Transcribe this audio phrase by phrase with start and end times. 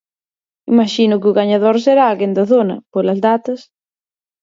[0.73, 3.59] Imaxino que o gañador será alguén da zona, polas datas.